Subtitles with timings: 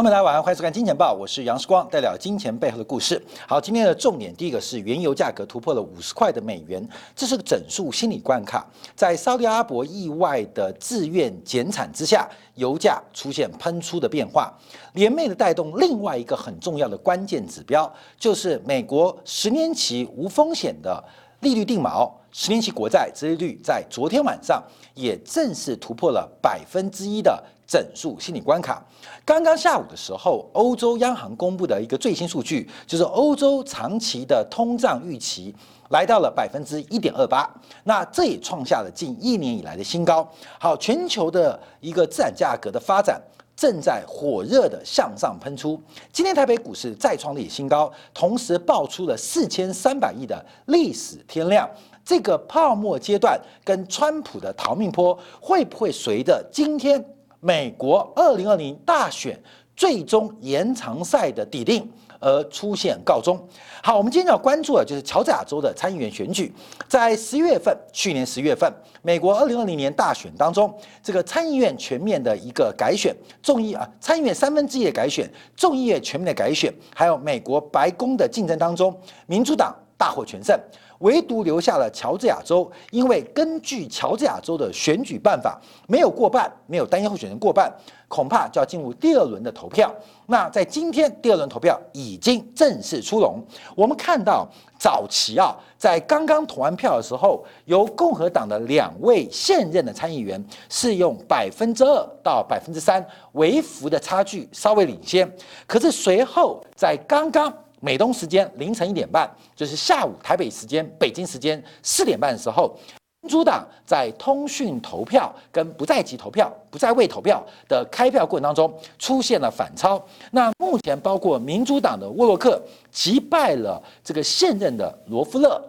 [0.00, 3.22] 朋友们，大家晚上欢迎收看《金钱报》，我是杨世光，带来金钱背后的故事。
[3.46, 6.82] 好，今天的重点，第一个是原油价格突破了五十块的美元，
[7.14, 8.66] 这是个整数心理关卡。
[8.96, 14.50] 在沙特阿伯意外的自愿减产之下，油价出现喷出的变化，
[14.94, 21.04] 连袂的带动另外一个很重要的关键指标，就是美国十年期无风险的
[21.40, 24.62] 利率定锚，十年期国债殖利率在昨天晚上
[24.94, 27.44] 也正式突破了百分之一的。
[27.70, 28.84] 整数心理关卡。
[29.24, 35.54] 刚刚下午的时候，欧洲央行公布的一个最新数据，就是欧洲长期的通胀预期
[35.90, 37.48] 来到了百分之一点二八，
[37.84, 40.28] 那这也创下了近一年以来的新高。
[40.58, 43.22] 好，全球的一个资产价格的发展
[43.54, 45.80] 正在火热的向上喷出。
[46.12, 51.70] 今天台北股市再创历史新高，同时爆出了四千三百亿的历史天量。
[52.04, 57.04] 这个泡沫阶段跟川普的逃命坡会不会随着今天？
[57.40, 59.38] 美国二零二零大选
[59.74, 63.42] 最终延长赛的底定而出现告终。
[63.82, 66.52] 好，我们今天要关注的就是乔治亚州的参议员选举，
[66.86, 70.70] 在十一月份，去年十月份，美国二零二零年大选当中，
[71.02, 78.94] 这个参议院全面的一个改选，众议啊，参议院三分之一的改选，众议院全面的改选，还有美国白宫的竞争当中，
[79.26, 80.54] 民主党大获全胜。
[81.00, 87.70] 唯独留下了乔治亚州，因为根据乔治亚州的选举办法，没有过半，没有单一候选人过半，
[88.08, 89.94] 恐怕就要进入第二轮的投票。
[90.26, 93.42] 那在今天第二轮投票已经正式出笼，
[93.74, 94.46] 我们看到
[94.78, 105.30] 早期啊，在刚刚投完票的时候，由共和党的两位现任的参议员是用百分之二到百分之三微幅的差距稍微领先，
[105.66, 107.52] 可是随后在刚刚。
[107.80, 112.76] 美东时间凌晨一点半，就是下午台北时间、北京时间四点半的时候，
[113.22, 120.02] 民主党在通讯投票跟不在籍投票、不在位投票的开票过程当中出现了反超。
[120.30, 125.62] 那目前包括民主党的沃洛克击败了这个现任的罗夫勒。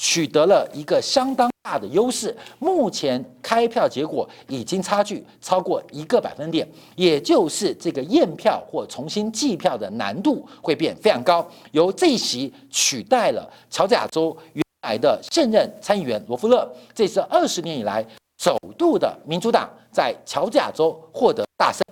[0.00, 6.66] 取得了一个相当大的优势，目前开票结果已经差距超过一个百分点，
[6.96, 18.02] 也就是这个验票或重新计票的难度会变非常高，由这一席取代了乔治亚州原来的现任参议员罗夫勒，这是二十年以来
[18.38, 21.82] 首度的民主党在乔治亚州获得大胜。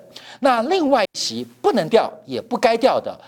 [0.41, 3.21] 那另外一席不能掉也不该掉的。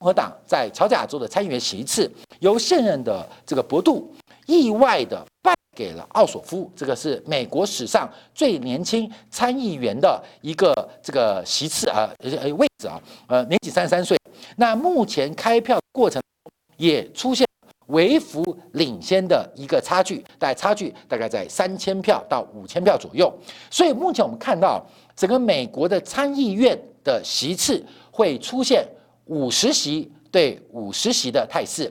[0.00, 4.10] 共和党在乔治亚州的参议员席次，由现任的这个博杜
[4.46, 10.72] 意外的败给了奥索夫，这个是美国史上最年轻参议员的一个
[11.02, 14.16] 这个席次啊，呃位置啊，呃年仅三十三岁。
[14.56, 16.22] 那目前开票过程
[16.78, 17.46] 也出现
[17.88, 23.30] 微幅领先的一个差距，大概差距大概在三千票到五千票左右。
[23.70, 24.82] 所以目前我们看到
[25.14, 28.82] 整个美国的参议院的席次会出现。
[29.30, 31.90] 五十席对五十席的态势，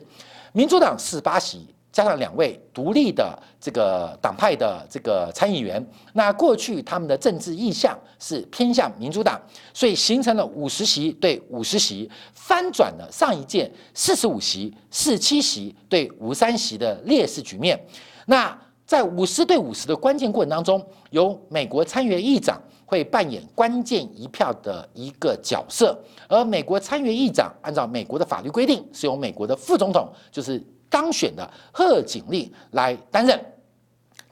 [0.51, 9.41] 民主党四十八席，加上两位独立的这个党派的这个参议员，那过去他们的政治意向是偏向民主党，
[9.73, 17.81] 所以形成了五十席对五十席，翻转了上一届四十五席四七席对五三席的劣势局面。
[18.25, 18.53] 那
[18.85, 22.61] 在五十对五十的关键过程当中，由美国参议院议长。
[22.89, 25.95] 会扮演关键一票的一个角色，
[26.27, 33.39] 而美国参议院议长按照美国的法律规定，是由美国的副总统，就是当选的贺锦丽来担任，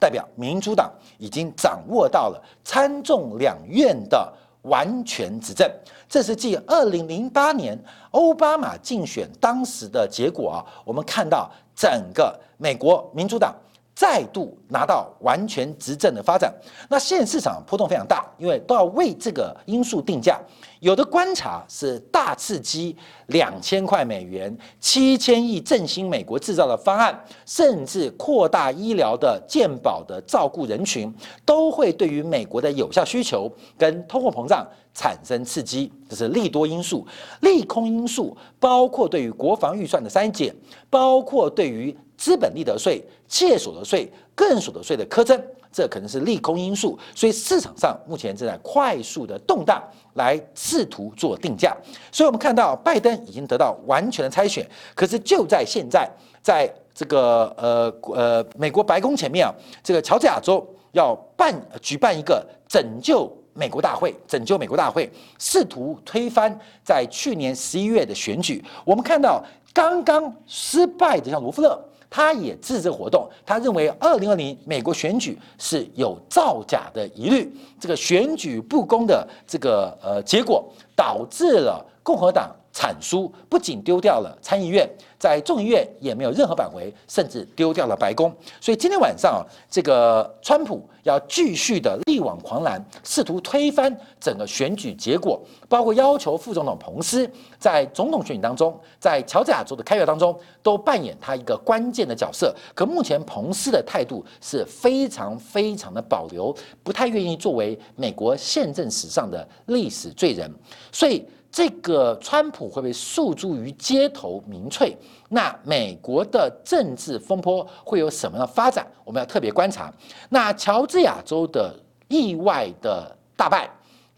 [0.00, 4.32] 代表民主党已经掌握到了参众两院的
[4.62, 5.70] 完全执政。
[6.08, 7.78] 这是继二零零八年
[8.10, 13.54] 奥巴马竞选当时的结果啊，我们看到整个美国民主党。
[13.98, 16.54] 再度拿到完全执政的发展，
[16.88, 20.40] 那现市场波动非常大，因为都要为这个因素定价。
[20.78, 22.96] 有的观察是大刺激
[23.26, 27.12] 两千块美元、七千亿振兴美国制造的方案，
[27.44, 31.12] 甚至扩大医疗的健保的照顾人群，
[31.44, 34.64] 都会对于美国的有效需求跟通货膨胀
[34.94, 37.04] 产生刺激，这是利多因素。
[37.40, 40.54] 利空因素包括对于国防预算的删减，
[40.88, 41.92] 包括对于。
[42.18, 49.80] 资本利得税、企业所得税、个人所得税的苛征，这可能是利空因素，所以市场上目前正在快速的动荡，
[50.14, 51.74] 来试图做定价。
[52.10, 56.10] 所以我们看到拜登已经得到完全的猜选，可是就在现在，
[56.42, 59.54] 在这个呃呃美国白宫前面啊，
[59.84, 68.64] 这个乔治亚州要办举办一个拯救美国大会，拯救美国大会，试图推翻在去年十一月的选举。
[68.84, 69.40] 我们看到
[69.72, 71.80] 刚刚失败的像罗夫勒。
[72.10, 80.66] 他也支持活动，他认为二零二零美国选举是有造假的疑虑，这个选举不公的这个呃结果
[80.96, 84.88] 导致了共和党产书，不仅丢掉了参议院。
[85.18, 88.32] 在众议院也没有任何挽回，甚至丢掉了白宫。
[88.60, 97.28] 所以今天晚上啊，这个川普要继续的力挽狂澜，试图推翻整个选举结果，包括要求副总统彭斯
[97.58, 102.54] 在总统选举当中，在乔治亚州的开票当中都扮演他一个关键的角色。
[102.72, 106.54] 可目前彭斯的态度是非常非常的保留，
[106.84, 110.48] 不太愿意作为美国宪政史上的历史罪人，
[110.92, 111.26] 所以。
[111.50, 114.96] 这个川普会被诉诸于街头民粹，
[115.30, 118.86] 那美国的政治风波会有什么样的发展？
[119.04, 119.92] 我们要特别观察。
[120.28, 121.74] 那乔治亚州的
[122.08, 123.68] 意外的大败，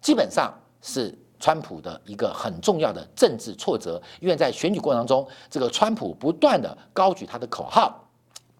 [0.00, 8.04] 基本上是川普的一个很重要的政治挫折，因为在选举过程当中，这个川普不断的高举他的口号。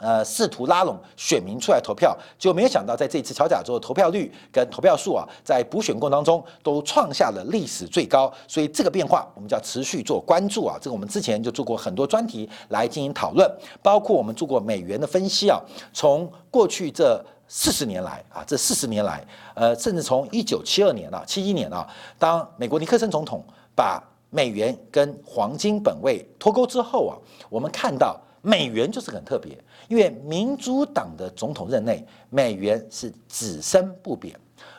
[0.00, 10.79] 呃，试图拉拢选民出来投票，就没有想到在这次乔治亚州的投票率跟投票数啊，在补选过程当中都创下了历史最高，所以这个变化我们就要持续做关注啊。
[10.81, 13.47] 这个我们之前就做过很多专题来进行讨论，
[13.82, 15.61] 包括我们做过美元的分析啊，
[15.93, 19.23] 从过去这四十年来啊，这四十年来，
[19.55, 21.87] 呃，甚至从一九七二年啊、七一年啊，
[22.19, 23.44] 当美国尼克森总统
[23.75, 27.19] 把美元跟黄金本位脱钩之后啊，
[27.49, 29.59] 我们看到美元就是很特别。
[29.89, 34.35] 因为民主党的总统任内，美元是只升不贬；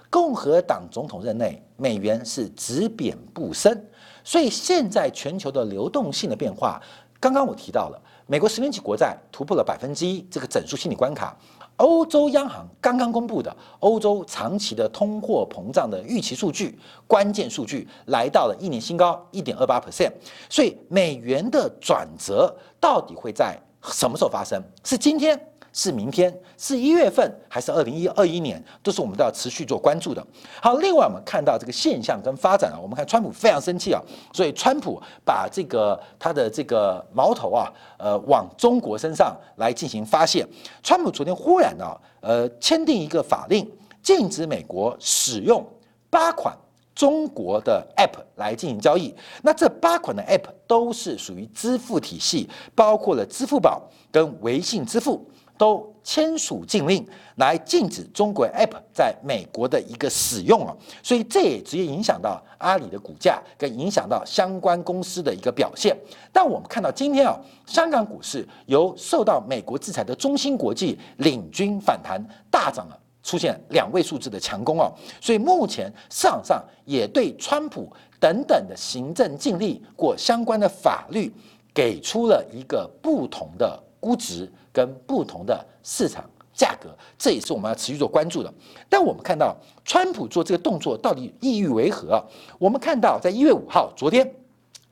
[0.09, 3.85] 共和党总统任内，美元是只贬不升。
[4.23, 6.81] 所以现在全球的流动性的变化，
[7.19, 11.37] 刚刚我提到了，美国十年期国债突破了百分之一这个整数心理关卡。
[11.81, 20.11] 欧洲央行刚刚公布的欧洲长期的通货膨胀的预期数据，关键数据来到了一年新高一点二八 percent。
[20.47, 23.59] 所以美元的转折到底会在？
[23.85, 24.63] 什么时候发生？
[24.83, 25.39] 是今天？
[25.73, 26.33] 是明天？
[26.57, 27.31] 是一月份？
[27.47, 28.61] 还是二零一二一年？
[28.83, 30.25] 都是我们都要持续做关注的。
[30.61, 34.01] 好，另外我们看到这个现象跟发展啊，我们看川普非常生气啊，
[34.33, 40.45] 所以川普把这个他的这个矛头啊，呃，往中国身上来进行发泄。
[40.83, 43.69] 川普昨天忽然啊，呃，签订一个法令，
[44.03, 45.65] 禁止美国使用
[46.09, 46.55] 八款。
[46.93, 53.81] 中国的 App 来进行交易，那这八款的 App 都是属于支付体系，包括了支付宝
[54.11, 55.25] 跟微信支付
[55.61, 65.95] 都签署禁令，来禁止中国 App 在美国的一个使用啊，所以这也直接影响到阿里的股价，跟影响到相关公司的一个表现。
[66.33, 72.19] 但我们看到今天啊，香港股市由受到美国制裁的中芯国际领军反弹，
[72.49, 72.97] 大涨了。
[73.21, 74.91] 出现两位数字的强攻哦，
[75.21, 77.87] 所以目前市场上也对川普
[78.19, 81.31] 等等的行政禁令或相关的法律
[81.71, 88.53] 给出了一个不同的估值跟不同的市场价格，这也是我们要持续做关注的。
[88.89, 89.55] 但我们看到
[89.85, 92.21] 川普做这个动作到底意欲为何？
[92.59, 94.29] 我们看到在一月五号，昨天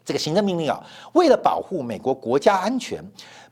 [0.06, 3.04] 这个行政命令啊，为了保护美国国家安全，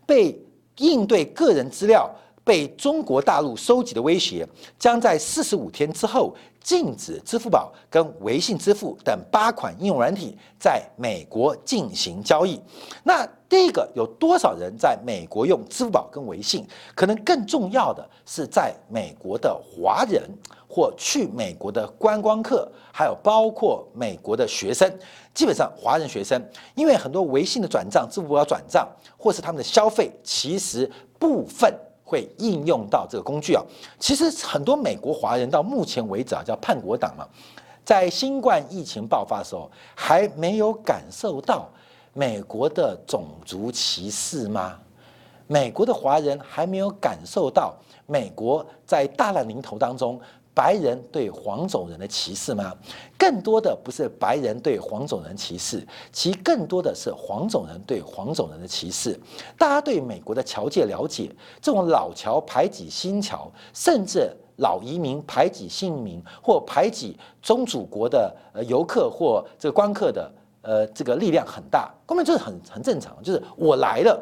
[0.06, 0.40] 被
[0.78, 2.10] 应对个人资料。
[2.48, 4.48] 被中国大陆收集的威胁，
[4.80, 12.58] 将在四十五天之后禁止支付宝跟微信支付等八款应用软体在美国进行交易。
[13.04, 16.66] 那第一个，有多少人在美国用支付宝跟微信？
[16.96, 20.24] 可能更重要的是，在美国的华人
[20.70, 24.90] 或去美国的观光客，还有包括美国的学生，
[25.34, 26.42] 基本上华人学生，
[26.76, 28.88] 因为很多微信的转账、支付宝转账，
[29.18, 30.90] 或是他们的消费，其实
[31.20, 31.74] 部分。
[32.08, 33.62] 会应用到这个工具啊，
[34.00, 37.28] 其实很多美国华人到目前为止啊，叫叛国党嘛，
[37.84, 41.68] 在新冠疫情爆发的时候，还没有感受到
[42.14, 44.80] 美国的种族歧视吗？
[45.48, 47.74] 美国的华人还没有感受到
[48.06, 50.20] 美国在大难临头当中。
[50.58, 52.74] 白人对黄种人的歧视吗？
[53.16, 59.18] 更多的不是白人对黄种人歧视，其更多的是黄种人对黄种人的歧视。
[59.56, 61.30] 大家对美国的侨界了解，
[61.62, 70.32] 这种老侨排挤新侨，甚至老移民排挤新移民，或排挤中祖国的呃游客或这个观客的
[70.64, 74.20] 呃这个力量很大，根本就是很很正常，就是我来了，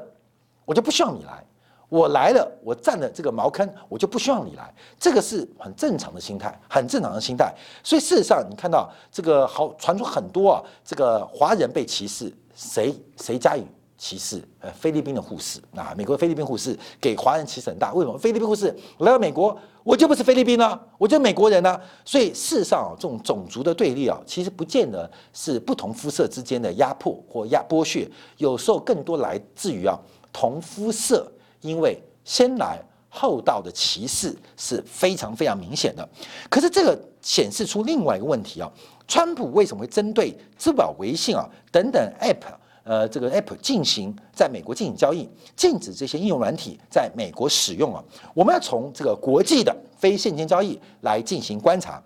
[0.66, 1.42] 我就不需要你来。
[1.88, 7.54] 我来了，我占了这个茅坑，我就不希望你来，这个是很正常的心态，很正常的心态。
[7.84, 13.64] 所以事实上，你看到这个好传出很多啊，这个华人被歧视，谁谁加以
[13.98, 14.44] 歧视？
[14.60, 17.94] 呃，菲律宾的护士啊，美国菲律宾护士给华人歧视很大。
[17.94, 18.18] 为什么？
[18.18, 21.80] 菲律宾护士来到美国，我就不是菲律宾呢，我就美国人呢。
[22.04, 29.98] 所以事实上，这种种族的对立啊，其实不见得是不同肤色之间的压迫或压剥削，有时候更多来自于啊
[30.34, 31.32] 同肤色。
[31.66, 32.80] 因为先来
[33.10, 36.08] 后到的歧视是非常非常明显的。
[36.50, 38.72] 可是这个显示出另外一个问题啊，
[39.08, 42.44] 川普为什么会针对支付宝、微信啊等等 App，
[42.84, 48.04] 呃，这个 App 进行在美国进行交易，禁止这些应用软体在美国使用啊？
[48.34, 52.04] 我们要从这个国际的非现金交易来进行观察。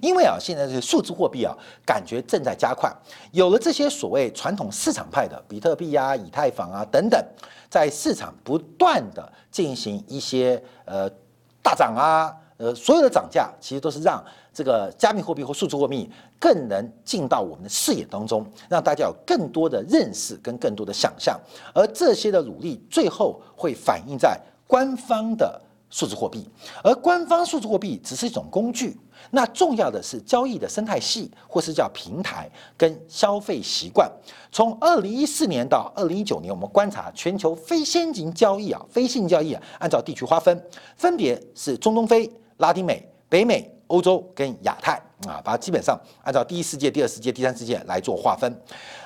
[0.00, 2.90] 因为啊，现在这数字货币啊，感觉正在加快。
[3.32, 7.22] 有了这些所谓传统市场派的比特币啊、以太坊啊等等，
[7.68, 11.10] 在市场不断的进行一些呃
[11.62, 21.38] 大涨啊，呃所有的涨价，其实都是让这个加密货币或数字货币更能进到我们的视野当中，让大家有更多的认识跟更多的想象。
[21.74, 25.60] 而这些的努力，最后会反映在官方的
[25.92, 26.48] 数字货币，
[26.82, 28.98] 而官方数字货币只是一种工具。
[29.30, 34.10] 那重要的是交易的生态系，或是叫平台跟消费习惯。
[34.50, 44.92] 从二零一四年到二零一九年，我们观察全球非现金交易啊，非现金交易啊，按照地区划分，分别是中东非、拉丁美、北美、欧洲跟亚太
[45.26, 48.50] 啊，把它基本上按照第一世界、第二世界、第三世界来做划分。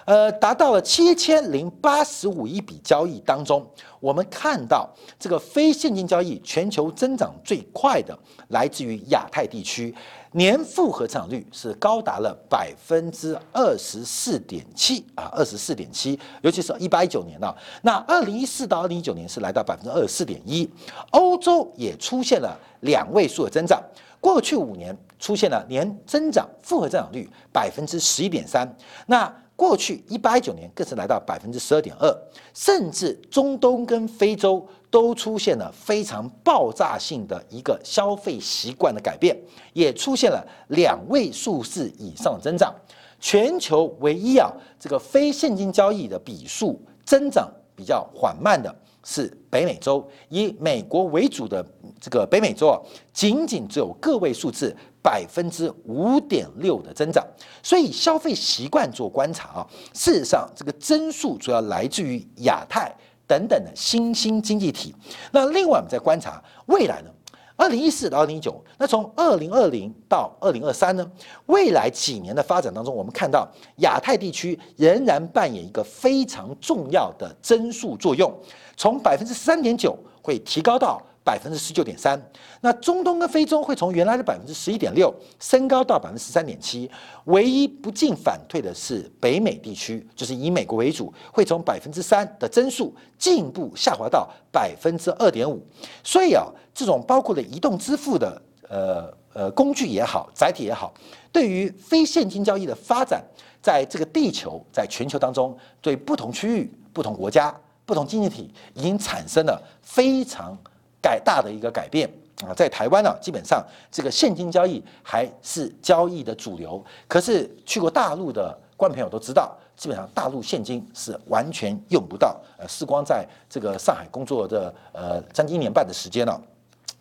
[0.04, 4.88] 呃，达到了七千零八十五亿笔交易当中，我们看到
[5.18, 8.16] 这个非现金交易全球增长最快的
[8.50, 9.92] 来自于亚太地区，
[10.30, 17.52] 年复合增长率是高达了百分之二十四点七啊，二十四点七，尤其是一八一九年呢，
[17.82, 20.70] 那二零一四到二零一九年是来到百分之二十四点一，
[21.10, 23.82] 欧洲也出现了两位数的增长，
[24.26, 29.32] 过去五年出现了年增长复合增长率百分之十一点三，那。
[29.54, 32.14] 过去一八一九年更是来到百分之十二点二，
[32.52, 39.34] 甚至中东跟非洲都出现了非常爆炸性的一个消费习惯的改变，
[39.72, 42.70] 也出现了两位数字以上的增长。
[43.18, 48.70] 全球唯一啊这个非现金交易的笔数增长比较缓慢的
[49.06, 51.64] 是北美洲，以美国为主的
[52.00, 52.74] 这个北美洲啊，
[53.12, 54.76] 仅仅只有个位数字。
[55.06, 57.24] 百分之五点六的增长，
[57.62, 62.92] 所以消费习惯做观察啊，事实上这个增速主要来自于亚太
[63.24, 64.92] 等等的新兴经济体。
[65.30, 67.10] 那另外我们在观察未来呢？
[67.56, 71.10] 二零一四到二零一九，那从二零二零到二零二三呢？
[71.46, 73.48] 未来几年的发展当中，我们看到
[73.78, 78.32] 亚太地区仍然扮演一个非常重要的增速作用，
[78.76, 81.00] 从百分之三点九会提高到。
[81.26, 82.16] 百分之十九点三，
[82.60, 86.88] 那中东跟非洲会从原来的百分之十一点六升高到百分之十三点七，
[87.24, 95.60] 唯一不进反退的是北美地区，就是以美国为主，会从百分之三的增速进一步下滑到百分之二点五。
[96.04, 100.94] 所以啊，这种包括了移动支付的呃呃工具也好，载体也好，
[101.32, 103.20] 对于非现金交易的发展，
[103.60, 107.52] 在这个地球在全球当中，对不同区域、不同国家、
[107.84, 110.56] 不同经济体已经产生了非常。
[111.00, 112.08] 改大的一个改变
[112.42, 116.84] 啊，在台湾呢，基本上这个现金交易还是交易的主流。
[117.08, 122.38] 可是去过大陆的观众朋友都知道，基本上大陆现金是完全用不到。
[122.58, 126.40] 呃，时光在这个上海工作的呃将近一年半的时间呢，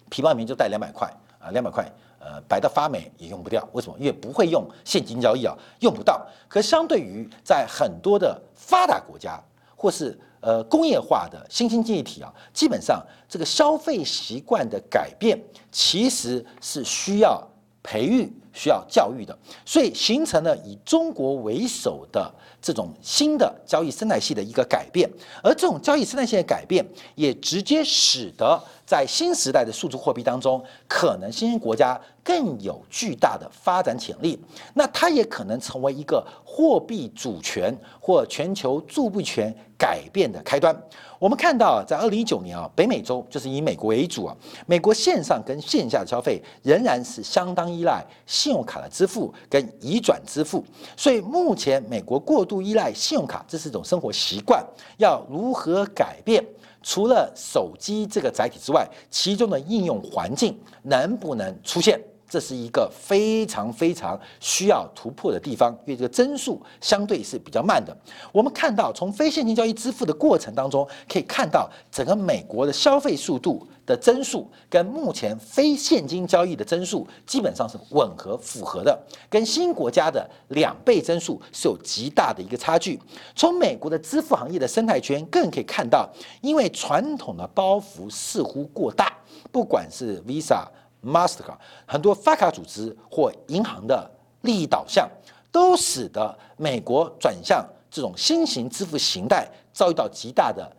[0.09, 1.85] 皮包里面就带两百块啊，两百块，
[2.19, 3.67] 呃，白的发霉也用不掉。
[3.73, 3.95] 为什么？
[3.99, 6.25] 因为不会用现金交易啊，用不到。
[6.47, 9.41] 可相对于在很多的发达国家
[9.75, 15.39] 或是呃，工业化的新兴经济体啊，基本上这个消费习惯的改变，
[15.71, 17.41] 其实是需要
[17.81, 25.07] 培育、需要教育的，所以形成了以中国为首的这种新的交易生态系的一个改变，
[25.43, 26.83] 而这种交易生态系的改变，
[27.13, 28.59] 也直接使得。
[28.85, 34.39] 在新时代的数字货币当中，可能新兴国家更有巨大的发展潜力。
[34.75, 40.79] 那它也可能成为一个货币主权或全球铸币权改变的开端。
[41.17, 48.05] 我们看到，在二零一九年啊，北美洲就是以美国为主啊，美国线上跟线下的消费仍然是相当依赖
[48.45, 50.63] 信用卡的支付跟移转支付。
[50.95, 54.63] 所以目前美国过度依赖信用卡，这是一种生活习惯，
[54.97, 56.45] 要如何改变？
[56.83, 61.99] 除了手机这个载体之外，其中的应用环境能不能出现？
[62.27, 67.95] 这是一个非常非常需要突破的地方，因为这个增速相对是比较慢的。
[68.31, 73.67] 我们看到，从非现金交易支付的过程当中，可以看到整个美国的消费速度。
[73.85, 82.99] 的增速跟目前非现金交易的增速基本上是吻合符合的，跟新国家的两倍增速是有极大的一个差距。
[83.35, 86.09] 从美国的支付行业的生态圈更可以看到，
[86.41, 89.15] 因为传统的包袱似乎过大，
[89.51, 90.65] 不管是 Visa、
[91.05, 94.09] Mastercard 很多发卡组织或银行的
[94.41, 95.07] 利益导向，
[95.51, 100.69] 都使得美国转向这种新型支付形态遭遇到极大的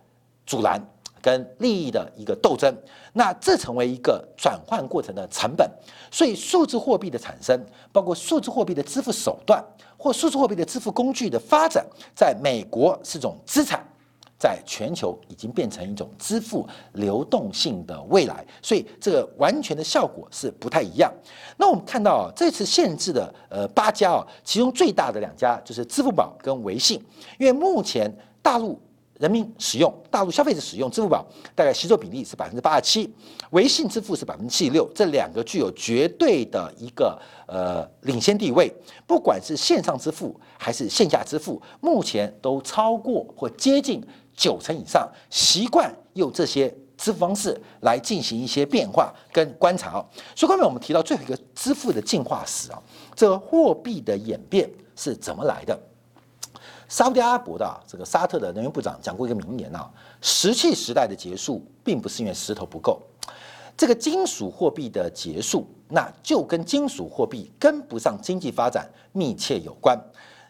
[0.45, 0.81] 阻拦。
[1.23, 2.73] 跟利益的一个斗争，
[3.15, 5.69] 那这成为一个转换过程的成本。
[6.09, 7.59] 所以数字货币的产生，
[7.91, 9.61] 包括数字货币的支付手段
[9.97, 13.85] 或数字货币的支付工具的发展，在美国是种资产。
[14.39, 21.13] 在全球已经变成一种支付流动性的未来，所以这个完全的效果是不太一样。
[21.57, 27.03] 那我们看到这次限制的呃八家啊，其中最大的两家就是支付宝跟微信，
[27.39, 28.11] 因为目前
[28.43, 28.81] 大陆。
[29.19, 31.25] 人民使用大陆消费者使用支付宝，
[31.55, 33.11] 大概吸收比例是百分之八十七，
[33.49, 38.71] 微信支付是百分之七十六，这两个具有绝对的一个呃领先地位。
[39.07, 49.93] 不管是线上支付还是线下支付，目前都超过或接近九成以上，习惯用这些支付方式来进行一些变化跟观察。
[50.35, 52.81] 所以刚才我们提到最后一个支付的进化史啊，
[53.15, 55.79] 这货币的演变是怎么来的？
[56.89, 59.91] 沙特阿拉伯的这个沙特的能源部长讲过一个名言啊，
[60.21, 63.03] 石器时代的结束并不是因为石头不够，
[63.77, 69.99] 这个金属货币的结束，那就跟金属货币跟不上经济发展密切有关。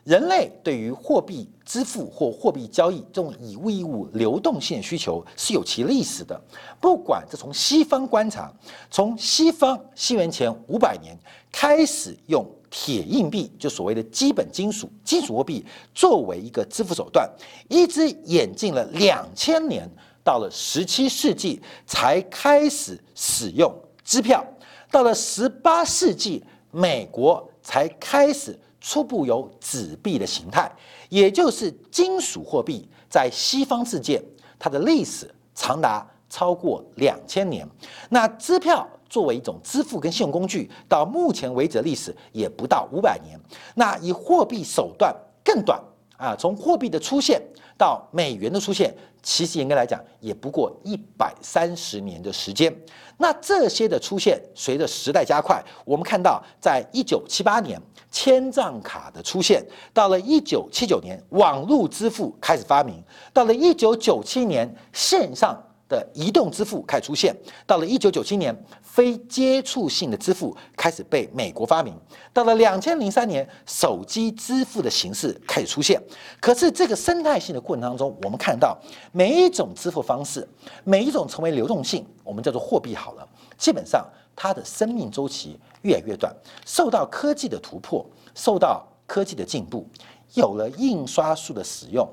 [0.06, 6.40] 人类对于货币支付或货币交易这种以物易物流动性需求是有其历史的。
[6.80, 8.48] 不管这从西方观察，
[8.88, 11.18] 从西方西元前五百年
[11.50, 17.28] 开始用铁硬币，就所谓的基本金属金属货币作为一个支付手段，
[17.68, 19.90] 一直演进了两千年，
[20.22, 24.46] 到了十七世纪才开始使用支票，
[24.88, 28.56] 到了十八世纪，美国才开始。
[28.86, 30.70] 初步有纸币的形态，
[31.08, 34.22] 也就是金属货币，在西方世界，
[34.60, 37.68] 它的历史长达超过两千年。
[38.10, 43.36] 那支票作为一种支付跟信用工具，到目前为止的历史也不到五百年。
[43.74, 45.82] 那以货币手段更短
[46.16, 47.42] 啊，从货币的出现
[47.76, 48.96] 到美元的出现，
[49.26, 52.72] 其实严格来讲也不过一百三十年的时间。
[53.18, 57.76] 那这些的出现，随着时代加快，我们看到，在一九七八年。
[58.08, 59.62] 千账卡的出现，
[59.92, 62.94] 到了一九七九年，网络支付开始发明；
[63.30, 67.34] 到了一九九七年，线上的移动支付开始出现；
[67.66, 71.92] 到了一九九七年，非接触性的支付开始被美国发明；
[72.32, 76.00] 到了两千零三年，手机支付的形式开始出现。
[76.40, 78.76] 可是这个生态性的过程当中，我们看到
[79.12, 80.48] 每一种支付方式，
[80.84, 84.04] 每一种成为流动性，我们叫做货币好了，基本上。
[84.38, 86.30] 它的生命周期越来越短，
[86.66, 89.88] 受到科技的突破，受到科技的进步，
[90.34, 92.06] 有了印刷术的使用，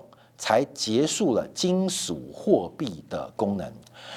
[0.43, 3.65] 才结束了金属货币的功能；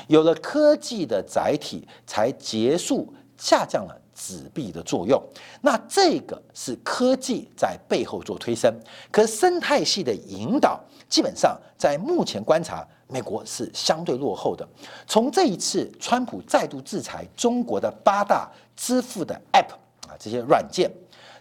[0.09, 5.23] 有了科技的载体，才结束下降了纸币的作用。
[5.61, 8.75] 那这个是科技在背后做推升，
[9.13, 12.85] 可生态系的引导，基本上在目前观察。
[13.07, 14.69] 美国是相对落后的。
[15.07, 19.71] 从这一次川普再度制裁中国的八大支付的 App
[20.09, 20.91] 啊，这些软件，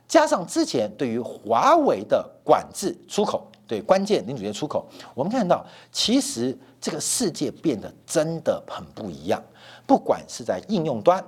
[0.08, 9.42] 加上之前对于华为的管制出口，对关键零组件出口，我们看到其实这个世界变得真的很不一样。
[9.88, 11.24] 不管是在应用端，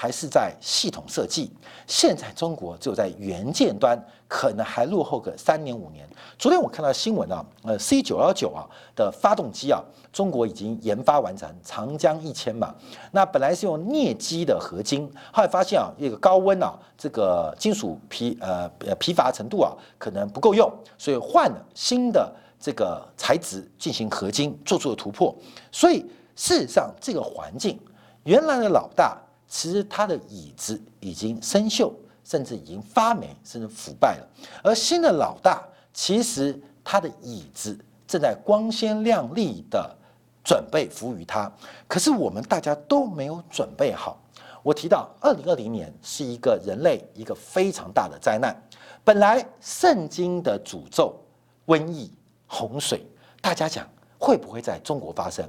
[0.00, 1.50] 还是在系统设计，
[1.88, 6.08] 现在中国只有在元件端可能还落后个三年五年。
[6.38, 8.62] 昨天我看到新闻啊，呃，C 九幺九啊
[8.94, 9.82] 的发动机啊，
[10.12, 12.72] 中国已经研发完成，长江一千嘛。
[13.10, 25.34] 那本来是用镍基的合金，后来发现啊，一个高温啊，这个金属疲呃呃疲乏程度啊，可能不够用，所以换了新的这个材质进行合金，做出了突破。
[25.72, 27.76] 所以事实上，这个环境
[28.22, 29.18] 原来的老大。
[29.48, 31.90] 其实它的椅子已经生锈，
[32.22, 34.28] 甚至已经发霉，甚至腐败了。
[34.62, 39.96] 而新的老大，其实他的椅子正在光鲜亮丽的
[40.44, 41.50] 准备服务于他。
[41.86, 44.20] 可是我们大家都没有准备好。
[44.62, 48.54] 我提到，二零二零年是一个人类一个非常大的灾难。
[49.02, 51.18] 本来圣经的诅咒，
[51.66, 52.12] 瘟疫、
[52.46, 53.06] 洪水，
[53.40, 55.48] 大家讲会不会在中国发生？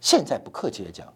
[0.00, 1.06] 现在不客气的讲，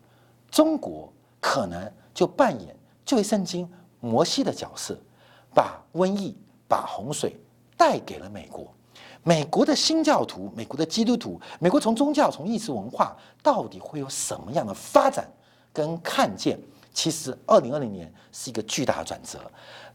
[0.49, 1.93] 中国可能。
[2.15, 2.75] 就扮演
[3.05, 3.69] 这位圣经
[4.01, 4.97] 摩西的角色，
[5.53, 6.35] 把瘟疫、
[6.69, 7.37] 把洪水
[7.77, 8.73] 带给了美国。
[9.23, 15.27] 美国的新教徒、美国的基督徒、美国从宗教、从意识文化，到底会有什么样的发展
[15.73, 16.59] 跟看见？
[16.93, 19.41] 其实，二零二零年是一个巨大的转折，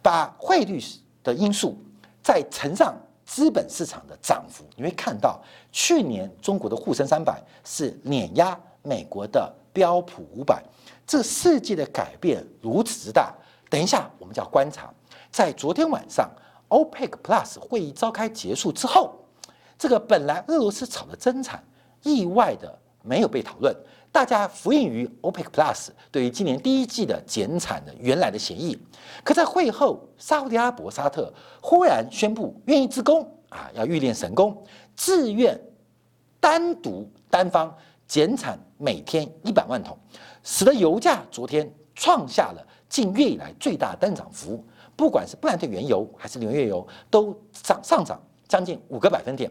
[0.02, 0.84] 把汇率
[1.24, 1.78] 的因素
[2.22, 2.94] 再乘上
[3.26, 5.40] 资本市场的涨幅，你会看到
[5.72, 10.64] 去年中国的沪深三百是碾压美国的标普五百。
[11.06, 13.34] 这世界的改变如此之大，
[13.70, 14.94] 等一下我们就要观察，
[15.32, 16.30] 在昨天晚上
[16.68, 19.16] OPEC Plus 会议召开结束之后，
[19.78, 21.64] 这个本来俄罗斯炒的增产，
[22.04, 23.76] 意外的没有被讨论，
[24.12, 28.78] 大家服膺于 OPEC Plus 对于今年第一季的减产的原来的协议。
[29.24, 34.64] 可在会后，沙特阿伯沙特忽然宣布愿意自宫啊，要欲练神功，
[34.96, 35.60] 自愿
[36.40, 37.76] 单独单方
[38.10, 39.96] 减产每天一百万桶，
[40.44, 44.62] 使得油价昨天创下了近月以来最大单涨幅。
[44.98, 49.50] 不管是布兰特原油还是纽约油，都涨上涨将近五个百分点。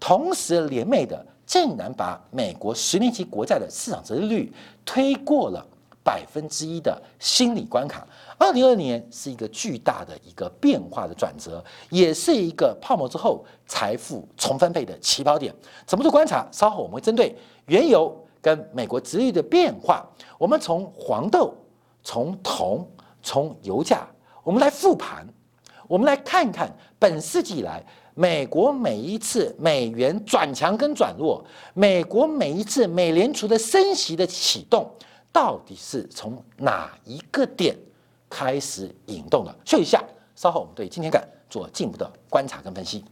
[0.00, 4.52] 同时，联美的竟然把美国十年期国债的市场折利率
[4.84, 5.64] 推过了
[6.10, 8.04] 百分之一的心理关卡。
[8.36, 15.54] 二零二年是一个巨大的一个变化的转折，也是一个泡沫之后财富重分配的起跑点。
[15.86, 16.44] 怎么做观察？
[16.50, 20.04] 稍后我们会针对原油跟美国殖利率的变化，
[20.36, 21.54] 我们从黄豆、
[22.02, 22.84] 从铜、
[23.22, 24.04] 从油价。
[24.42, 25.24] 我们来复盘，
[25.86, 26.68] 我们来看看
[26.98, 27.80] 本世纪以来，
[28.14, 34.90] 美国每一次美元转强跟转弱，美国每一次美联储的升息的启动，
[35.32, 37.76] 到底是从哪一个点
[38.28, 39.54] 开始引动的？
[39.64, 40.02] 休息一下，
[40.34, 43.04] 稍后我们对今天感做进一步的观察跟分析。